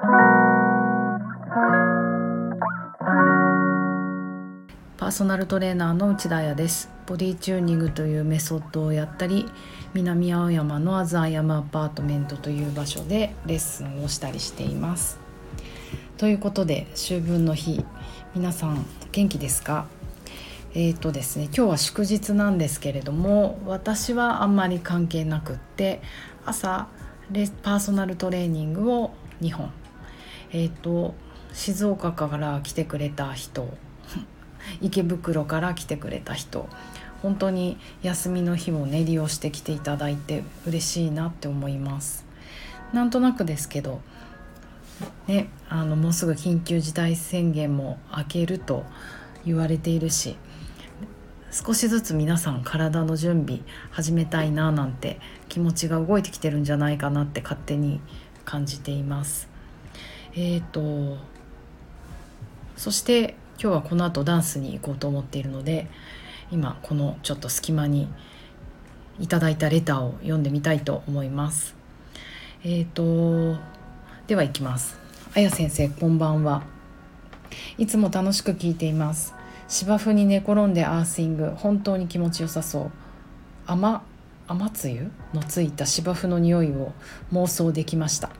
[0.00, 6.88] パーソナルトレーナーの内田彩です。
[7.06, 9.50] ボディチューニングというメソッドをやったり
[9.92, 15.18] 南青山のアザーヤマアパートメントという場所でレッスンをしたりしています。
[16.16, 17.84] ということで秋分の日
[18.34, 19.84] 皆さん元気ですか？
[20.72, 26.00] えーとですね、今日は祝日なんですけれども私はあんまり関係なくって
[26.46, 26.88] 朝
[27.62, 29.12] パーソナルトレーニングを
[29.42, 29.70] 2本、
[30.52, 31.14] えーと
[31.52, 33.76] 静岡から来てくれた人
[34.80, 36.68] 池袋から来てくれた人
[37.22, 42.24] 本当に休みの日をね利用してきていただいて嬉しいなって思います。
[42.92, 44.00] なんとなくですけど
[45.26, 48.84] ねあのもうすぐ緊急事態宣言も明けると
[49.44, 50.36] 言われているし
[51.52, 53.60] 少しずつ皆さん体の準備
[53.90, 58.00] 始めたいななんて気持ちが動いてきてるんじゃないかなって勝手に
[58.44, 59.49] 感じています。
[60.32, 61.18] えーと
[62.76, 65.86] そして今日はこの後ダンスに行こうと思っているので
[66.50, 68.08] 今このちょっと隙間に
[69.18, 71.76] いただいたレターを読んでみたいと思います。
[72.64, 73.60] えっ、ー、と
[74.26, 74.98] では行きます。
[75.34, 76.62] あや先生こんばんは。
[77.76, 79.34] いつも楽しく聞いています。
[79.68, 81.50] 芝生に寝転んでアースイング。
[81.54, 82.90] 本当に気持ちよさそう。
[83.66, 83.98] 雨
[84.48, 86.92] 雨つゆのついた芝生の匂いを
[87.32, 88.39] 妄想できました。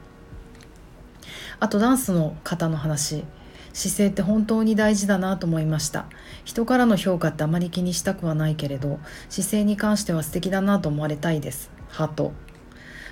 [1.60, 3.24] あとダンスの方の話。
[3.72, 6.06] 姿勢って本当に大事だなと思いました。
[6.44, 11.70] 人からの評価ってあまり気にしたくはないけれど姿勢に関しては素敵だなと思われたいです。
[11.88, 12.32] ハート。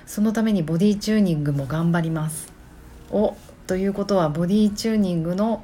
[0.05, 2.51] そのためにボディチューニングも頑張ります。
[3.11, 3.35] お
[3.67, 5.63] ということはボディチューニングの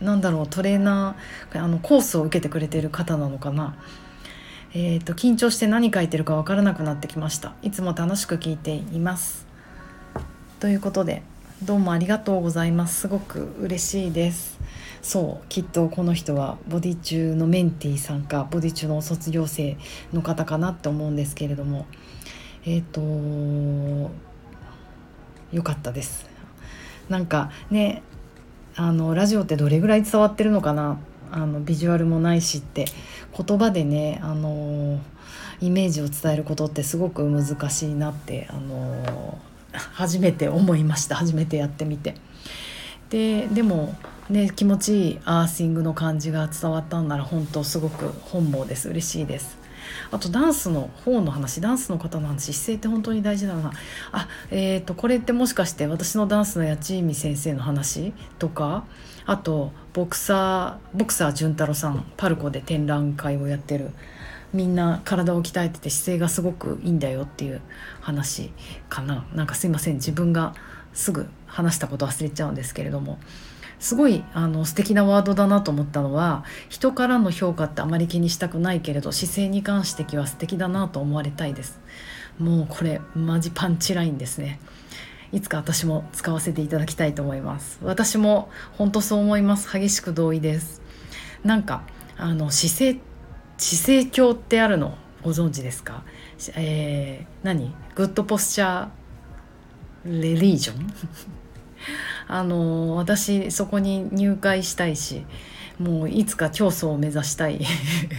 [0.00, 3.76] なんだろうトレーナーあのコースを受けてくれてる方なのかな。
[4.74, 7.54] えーと、と緊張して何書いてるか分からなくなってきました。
[7.62, 9.51] いつも楽しく聞いています。
[10.62, 11.22] ということで
[11.64, 13.00] どうもありがとうございます。
[13.00, 14.60] すごく嬉しいです。
[15.02, 19.76] そうきっとこの人はボディ中のメンティーさんかボディ中の卒業生
[20.12, 21.86] の方かなって思うんですけれども。
[22.64, 24.12] えっ、ー、と
[25.50, 26.26] よかったです。
[27.08, 28.04] なんかね
[28.76, 30.96] あのラジオってどれぐらい伝わってるのかな？
[31.32, 32.84] あのビジュアルもないしって
[33.36, 35.00] 言葉でねあの
[35.60, 39.40] イメージを伝えることってすごく難しいなってあの
[39.72, 42.14] 初めて思いました初めてやってみて。
[43.10, 43.94] ででも
[44.30, 49.62] ね気持ちいいアーシングの感じが伝わったんなら本当すごく本望です嬉しいです。
[50.10, 53.72] あとダンスの方の話ダンスの方の話姿勢って本当に大事だな
[54.12, 58.84] あえっ、ー、とこれってもしかして私のダンスの八千美先生の話とか
[59.26, 63.90] あとボクサーボクサー潤太郎さんパルコで展覧会をやってる
[64.52, 67.60] みんな体を鍛えてて姿勢がすごくいいんだよっていう
[68.00, 68.50] 話
[68.88, 69.26] かな。
[69.34, 70.54] なんかすいません自分が
[70.92, 73.18] すぐ話したこと忘れちゃうんですけれども。
[73.82, 81.80] すごいあの素敵なワードだなと思ったのは人からの評価ってあまり気にしたくないけれど姿勢に関しては素敵だなと思われたいです。
[82.38, 84.60] もうこれマジパンチラインですね。
[85.32, 87.80] いつか私も使わせていただきたいと思います。
[87.82, 89.68] 私も本当そう思います。
[89.76, 90.80] 激しく同意です。
[91.42, 91.82] なんか
[92.16, 93.00] あの姿勢
[93.62, 94.98] 姿勢教ってあるの？
[95.22, 96.02] ご存知ですか、
[96.56, 97.72] えー、何？
[97.94, 100.92] グッドポスチャーレリージョン？
[102.26, 105.24] あの私そこに入会したいし
[105.78, 107.60] もういつか教祖を目指したい。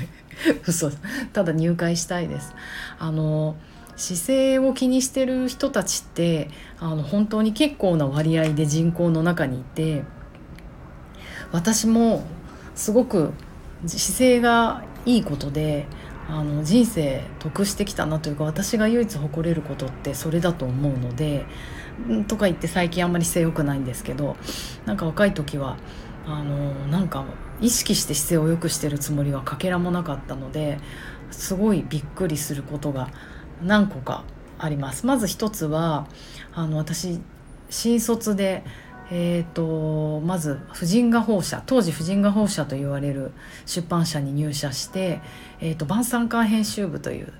[0.65, 0.91] 嘘。
[1.33, 2.55] ただ入会したいです。
[2.97, 3.57] あの
[3.97, 6.49] 姿勢を気にしてる人たちって
[6.79, 10.03] あの本当に結構な割合で人口の中にいて
[11.51, 12.25] 私も
[12.75, 13.33] すごく
[13.85, 15.85] 姿勢がいいことで
[16.29, 21.45] あの人生得してきたなというか私が唯一誇れることってそれだと思うので
[22.27, 24.37] とか言って最近あんまり姿勢良くないんですけど
[24.85, 25.77] なんか若い時は
[26.25, 27.25] あのなんか
[27.59, 30.79] 意識して姿勢を良くしてるつもりはかけらもなかったので
[31.31, 33.09] すごいびっくりすることが
[33.61, 34.23] 何個か
[34.59, 35.05] あります。
[35.05, 36.07] まず一つは
[36.53, 37.19] あの私
[37.69, 38.63] 新卒で
[39.11, 43.31] えーと、まず婦人画報社当時婦人画報社と言われる
[43.65, 45.21] 出版社に入社して、
[45.59, 47.33] えーと、晩餐館編集部という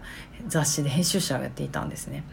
[0.47, 2.23] 雑誌で編集者をやっていたんですね。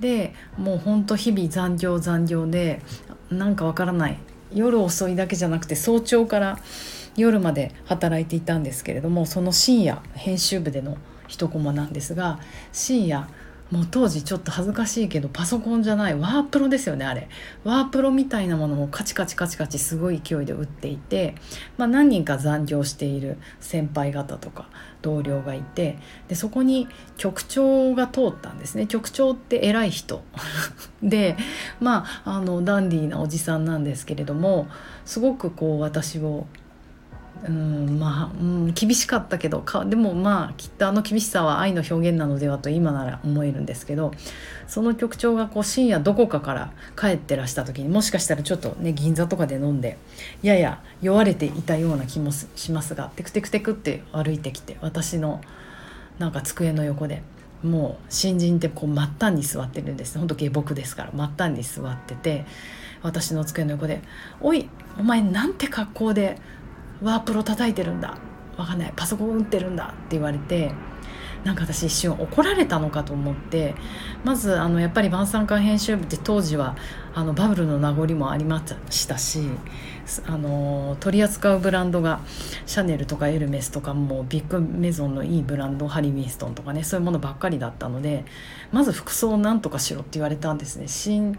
[0.00, 2.82] でもうほんと日々残業残業で
[3.30, 4.18] なんかわからない
[4.52, 6.58] 夜遅いだけじゃなくて早朝から
[7.16, 10.98] 夜まで働いていたんですけれどもその深夜編集部での
[11.28, 12.38] 一コマなんですが
[12.72, 13.28] 深夜
[13.70, 17.28] もう当時ちょっと恥ずかしいけどパソコンじゃないワープロですよねあれ。
[17.64, 21.34] ワープロみたいなものをカチカチカチカチすごい勢いで打っていて、
[21.76, 24.68] まあ、何人か残業している先輩方とか
[25.02, 25.98] 同僚がいて
[26.28, 28.86] でそこに局長が通ったんですね。
[28.86, 30.22] 局長って偉い人。
[31.02, 31.36] で
[31.80, 34.68] まああのダンディーなおじさんなんですけれども
[35.04, 36.46] すごくこう私を
[37.44, 44.12] うんまあ、うん、厳しかったけどかでもまあきっとあの厳しさは愛の表現なのではと今なら思えるんですけど
[44.66, 49.98] その局長がこう深夜どこかから帰ってらした時にもしかしたらちょっとね銀座とかで飲んで
[50.42, 55.40] やや酔われていたような気もしますがテクテクテクって歩いてきて私の
[56.18, 57.22] なんか机の横で
[57.62, 60.18] もう新人ってこう末端に座ってるんです。
[60.18, 62.44] ほんと下僕ですから末端に座ってて
[63.02, 64.02] 私の机の横で
[64.40, 64.68] 「おい
[64.98, 66.38] お前なんて格好で
[67.02, 68.16] ワープロ叩いてるんだ
[68.56, 70.72] わかんないパソコン打ってるんだ」って言われて
[71.44, 73.76] なんか私一瞬怒られたのかと思って
[74.24, 76.74] まずあのやっぱり晩餐館編集部って当時は
[77.14, 79.48] あのバブルの名残もありましたし
[80.26, 82.20] あの取り扱うブランドが
[82.66, 88.24] シャネルとかエルメスとかもビッグメゾンのいいブランドハリー・ウィンストンとかねそういうものばっかりだったので
[88.72, 90.88] まず服装をなんとかしろって言われたんですね。
[90.88, 91.38] 新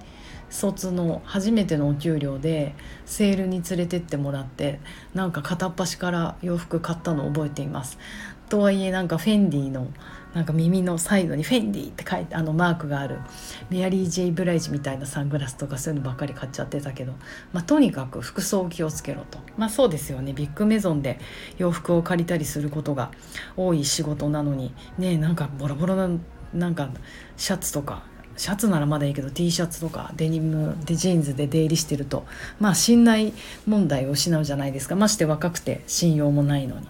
[0.49, 4.79] 卒の初めてのお給料でセールに連れてってもらって
[5.13, 7.97] なんか片っ端から洋服買ったのを覚えています。
[8.49, 9.87] とはいえなんかフェンディの
[10.33, 13.17] なんか耳のサイドに「フェンディ」って書いてあのマークがある
[13.69, 17.13] メアリー・ジェイ・ブライジみたいなサングラスとかそういうのばっかり買っちゃってたけど、
[17.53, 19.39] まあ、とにかく服装を気をつけろと。
[19.57, 20.33] まあそうですよね。
[20.33, 21.19] ビッグメゾンで
[21.57, 23.11] 洋服を借りたりすることが
[23.55, 26.09] 多い仕事なのにねなんかボロボロな
[26.53, 26.89] なんか
[27.35, 28.03] シャツとか
[28.37, 32.25] シャツならまだいいけど T シャツとかデニムでジーンズで出入りしてると
[32.59, 33.33] まあ信頼
[33.67, 36.87] 問題を失うじゃないですかまして若くて信用もないのに。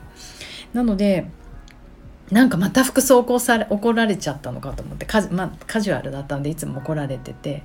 [0.73, 1.25] なので
[2.31, 7.63] なんかまた服装こされ怒られちゃったのかと思ってカジ,、まあ、カジュアルだったんでいつも怒られてて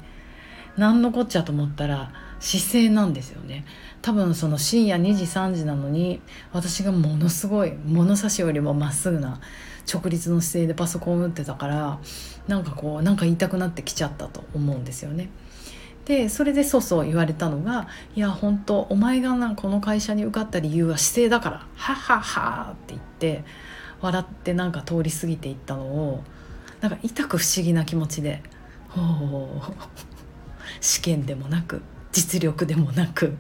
[0.77, 3.65] 何のこっちゃと思ったら姿勢なんですよね
[4.03, 6.21] 多分その深夜2時3時なのに
[6.53, 9.41] 私がものすごい物差しよりもまっすぐな
[9.91, 11.99] 直立の姿勢でパソコン打ってたから
[12.49, 15.29] なんかこうなんか言いたくなってきちゃったと思うんですよね。
[16.05, 17.87] でそれでそうそう言われたのが
[18.17, 23.45] 「いや本当お前がなこの会社に受かった理由は姿勢だからははは」って言って
[24.01, 26.25] 笑ってなんか通り過ぎていったのを
[26.81, 28.43] なんか痛く不思議な気持ちで
[28.91, 29.73] 「ほう
[30.81, 33.37] 試験でもなく実力でもなく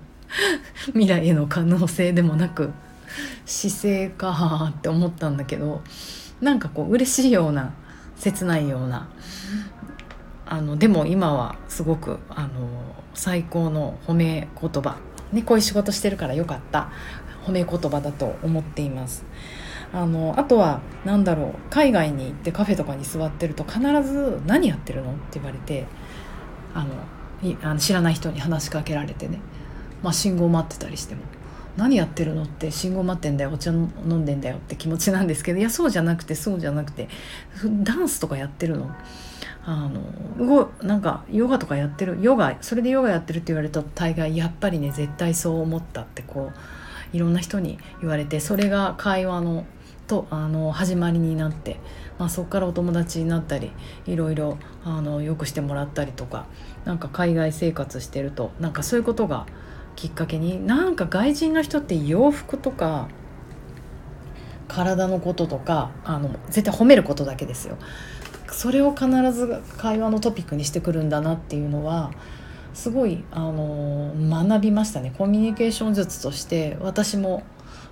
[0.86, 2.70] 未来への可能性でもなく
[3.44, 5.82] 姿勢か」って思ったんだけど
[6.42, 7.72] なんかこう嬉しいような
[8.16, 9.08] 切ないような
[10.44, 12.68] あのでも今はすごくあの
[13.14, 14.98] 最高の褒め言葉、
[15.32, 16.90] ね、こういう仕事してるからよかった
[17.46, 19.24] 褒め言葉だと思っています。
[19.94, 25.86] あのあとは何だろう海外に行ってカフェとかに座ってると必ず「何やってるの?」って言われて
[26.74, 26.88] あの
[27.62, 29.40] あの知らない人に話しかけられてね、
[30.02, 31.20] まあ、信号待ってたりしても
[31.76, 32.44] 何やってるの？
[32.44, 33.50] って信号待ってんだよ。
[33.52, 37.08] お茶飲んでんだよって気持ちなんですけど いやそうじゃなくてそうじゃなくて
[37.82, 38.90] ダンスとかやってるの？
[39.64, 42.18] あのなんかヨガとかやってる？
[42.20, 49.64] ヨガそれでヨガやってるって言われた大概やっぱりね絶対そう思ったってこういろんな人に言われてそれが会話の
[50.08, 51.78] とあの始まりになって、
[52.18, 53.70] まあ、そこからお友達になったり
[54.06, 56.46] いろいろあのよくしてもらったりとか
[56.84, 59.46] なんか海外生活してるとなんかそういうことが
[59.96, 63.08] きっかけになんか外人の人って洋服とか
[64.68, 67.76] 体のこととかあの絶対褒めることだけですよ。
[68.50, 72.12] それを必ず会話のトピックにしてくるんだなっていうのは
[72.74, 75.12] すごいあの学びましたね。
[75.16, 77.42] コミュニケーション術として私も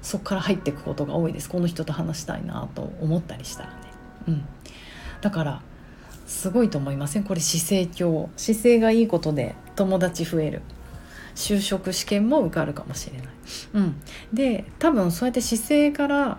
[0.03, 1.49] そこから入っていくことが多いです。
[1.49, 3.75] この人と話したいなと思ったりしたらね、
[4.29, 4.45] うん、
[5.21, 5.63] だから
[6.27, 7.25] すごいと思いません？
[7.25, 10.63] これ姿勢教姿勢がいいことで友達増える。
[11.41, 13.27] 就職試験も受かるかもしれない。
[13.75, 14.01] うん、
[14.33, 16.39] で多分そうやって姿勢から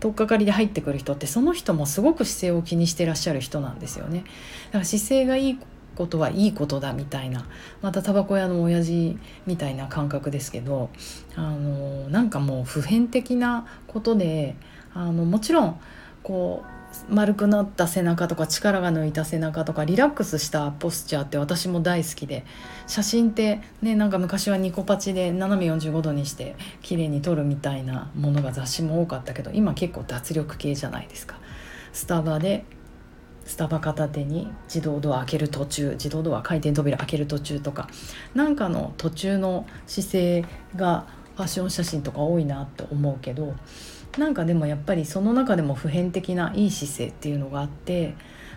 [0.00, 4.24] 取っかかりで入ってくる人ってその人もすごく姿勢を気にしてらっしゃる人なんですよね。
[4.66, 5.58] だから姿勢がいい
[5.96, 7.46] ことはいいことだみたいな
[7.82, 10.90] またタバコ屋の親父みたいな感覚ですけど
[11.34, 14.54] あのなんかもう普遍的なことで
[14.94, 15.80] あのもちろん
[16.22, 16.77] こう
[17.08, 22.44] 丸くなった背中とか力が抜いた背中とかリラックスしたポスチャーって私も大好きで
[22.86, 31.38] 写真ってねなんか昔はニコパチで斜め45度にして綺麗に撮るみたいなものが雑誌も多かったけど今結構脱力系じゃないですか。
[31.92, 32.64] スタバで
[33.44, 37.88] スタバ片手に自動ドア開ける途中自動ドア回転扉開ける途中とか
[38.34, 40.44] なんかの途中の姿勢
[40.76, 43.54] がファッション写真とか多いなって思うけど
[44.18, 48.14] なんかでもやっぱりその中でも普遍的ないい姿勢っていうのがあって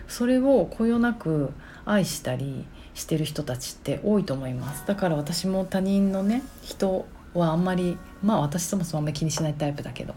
[0.08, 1.52] それをこよなく
[1.84, 4.86] 愛したりしてる人たちって多いと思います。
[4.86, 10.14] だから私も他人のね人はあんまりまあ私そもそもあんまり気にしないタイプだけど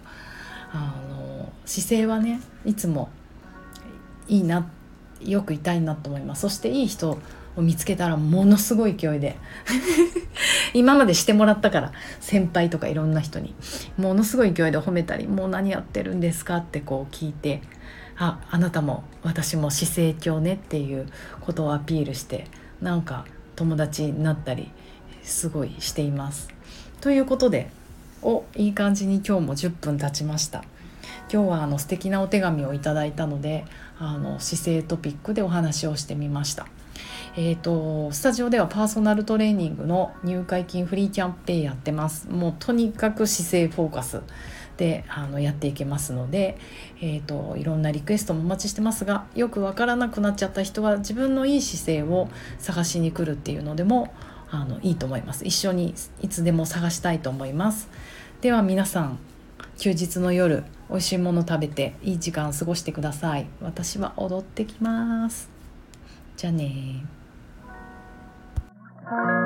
[0.73, 3.09] あの姿勢はねいつも
[4.27, 4.69] いいな
[5.21, 6.41] よくいたいなと思います。
[6.41, 7.17] そしていい人
[7.55, 9.37] を見つけたらものすごい勢いで
[10.73, 13.55] 今までしてもらったから先輩とかいろんな人に
[13.97, 17.61] ものすごい勢いで褒めたり「もう何やってるんですか?」ってこう聞いて
[18.17, 21.07] 「ああなたも私も姿勢教ね」っていう
[21.41, 22.47] ことをアピールして
[22.81, 24.71] なんか友達になったり
[25.23, 26.49] すごいしています。
[27.01, 27.69] ということで
[28.21, 30.63] おいい感じに今日も10分経ちました。
[31.31, 33.65] 今日はあの素敵なお手紙をいただいたので
[33.99, 36.67] あの姿勢トピックでお話をしてみました。
[37.37, 42.29] えーと、スタジオではパーソナルトレーニングの入会金フリーキャンペーンやってます。
[42.29, 44.21] もうとにかく姿勢フォーカス
[44.77, 46.57] であのやっていけますので、
[47.01, 54.13] えーと、いろんなリクエストもお待ちしてますがよくわからなくなっちゃった人は自分のいい姿勢を探しに来るっていうのでも
[54.49, 55.43] あのいいと思います。
[55.43, 57.89] 一緒にいつでも探したいと思います。
[58.39, 59.19] では皆さん
[59.77, 63.47] 休日の夜美味しいもの食べていい時間過ごしてください。
[63.61, 65.49] 私は踊ってきます。
[66.37, 67.03] じゃあね
[69.07, 69.44] Thank you.